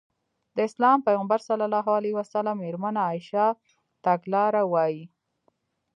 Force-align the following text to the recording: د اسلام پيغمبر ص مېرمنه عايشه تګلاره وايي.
د 0.55 0.57
اسلام 0.69 0.97
پيغمبر 1.07 1.39
ص 1.47 1.49
مېرمنه 2.61 2.99
عايشه 3.07 3.45
تګلاره 4.05 4.63
وايي. 4.73 5.03